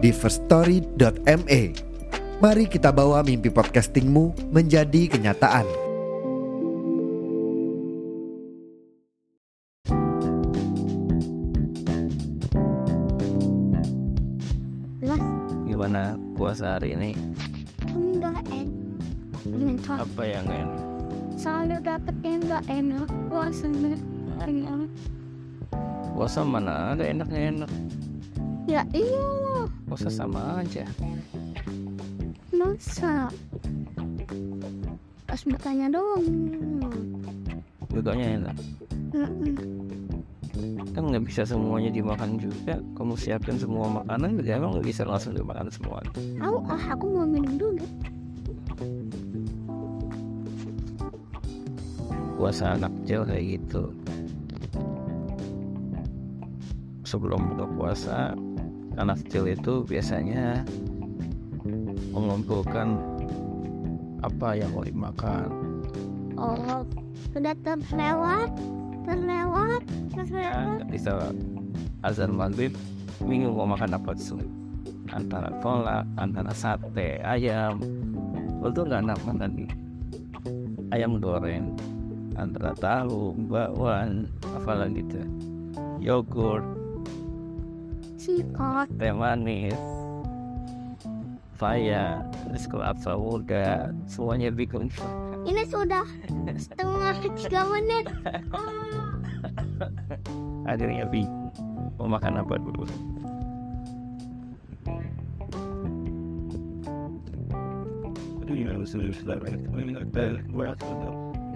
di 0.00 0.10
firststory.me. 0.10 1.62
Mari 2.40 2.64
kita 2.72 2.88
bawa 2.88 3.20
mimpi 3.20 3.52
podcastingmu 3.52 4.48
menjadi 4.48 5.12
kenyataan. 5.12 5.68
Mas, 15.04 15.22
Gimana 15.68 16.16
puasa 16.36 16.80
hari 16.80 16.96
ini? 16.96 17.10
enggak 17.90 18.40
enak. 18.48 20.00
Apa 20.00 20.22
yang 20.24 20.46
enak? 20.48 20.82
selalu 21.40 21.76
dapet 21.80 22.16
yang 22.20 22.40
enggak 22.44 22.64
enak. 22.68 23.08
Puasanya 23.32 23.96
enak. 24.44 24.88
Puasa 26.12 26.40
mana 26.44 26.92
ada 26.92 27.04
enaknya 27.04 27.40
enak? 27.56 27.70
Ya 28.70 28.86
iya, 28.94 29.26
Puasa 29.90 30.06
sama 30.06 30.62
aja. 30.62 30.86
masa. 32.54 33.26
Pas 35.26 35.42
bukanya 35.42 35.90
doang. 35.90 36.22
Bukanya 37.90 38.26
enak. 38.38 38.56
Mm-mm. 39.10 39.58
Kan 40.94 41.02
nggak 41.10 41.26
bisa 41.26 41.42
semuanya 41.42 41.90
dimakan 41.90 42.38
juga. 42.38 42.78
Kamu 42.94 43.18
siapkan 43.18 43.58
semua 43.58 43.90
makanan, 43.90 44.38
jadi 44.38 44.62
emang 44.62 44.78
nggak 44.78 44.86
bisa 44.86 45.02
langsung 45.02 45.34
dimakan 45.34 45.66
semua. 45.66 45.98
Tahu 46.14 46.56
ah, 46.70 46.84
aku 46.94 47.04
mau 47.10 47.26
minum 47.26 47.54
dulu. 47.58 47.84
Puasa 52.38 52.78
anak 52.78 52.94
kecil 53.02 53.26
kayak 53.26 53.44
gitu. 53.58 53.82
Sebelum 57.02 57.42
buka 57.50 57.66
puasa, 57.74 58.38
anak 58.98 59.22
kecil 59.26 59.46
itu 59.50 59.86
biasanya 59.86 60.66
mengumpulkan 62.10 62.98
apa 64.20 64.48
yang 64.58 64.70
mau 64.74 64.84
dimakan. 64.84 65.48
Oh, 66.40 66.82
sudah 67.30 67.54
terlewat, 67.60 68.50
terlewat, 69.04 69.82
Ya, 70.10 70.24
terlewat. 70.24 70.88
bisa 70.88 71.12
azan 72.02 72.32
maghrib 72.34 72.72
bingung 73.22 73.54
mau 73.56 73.68
makan 73.68 73.94
apa 73.94 74.16
tuh 74.16 74.40
antara 75.12 75.52
kolak 75.60 76.04
antara 76.16 76.50
sate 76.56 77.20
ayam. 77.22 77.78
Itu 78.60 78.84
nggak 78.84 79.04
enak 79.04 79.20
makan 79.24 79.50
nih 79.56 79.70
ayam 80.90 81.22
goreng 81.22 81.74
antara 82.34 82.74
tahu 82.74 83.34
bakwan 83.46 84.26
apalagi 84.58 85.06
tuh 85.06 85.26
yogurt 86.02 86.64
Sikot. 88.20 88.84
teh 89.00 89.16
manis. 89.16 89.80
Faya, 91.56 92.20
terus 92.44 92.68
kelapa 92.68 93.16
muda, 93.16 93.96
semuanya 94.04 94.52
bikin 94.52 94.92
Ini 95.48 95.64
sudah 95.68 96.04
setengah 96.56 97.16
tiga 97.36 97.64
menit. 97.68 98.08
akhirnya 100.70 101.04
bingung 101.08 101.48
mau 101.96 102.16
makan 102.16 102.44
apa 102.44 102.54
dulu. 102.60 102.84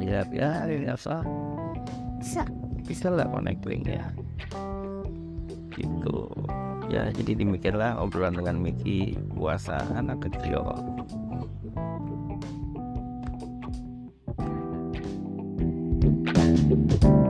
Ya 0.00 0.24
ya 0.32 0.64
biasa 0.64 1.20
Sa- 2.24 2.48
bisa 2.84 3.08
lah 3.08 3.28
connecting 3.28 3.84
ya 3.84 4.04
gitu. 5.76 6.30
Ya 6.92 7.08
jadi 7.10 7.42
demikianlah 7.42 7.98
obrolan 7.98 8.36
dengan 8.38 8.60
Miki 8.60 9.18
puasa 9.34 9.82
anak 9.96 10.28
kecil. 10.30 10.62
Thank 16.64 17.23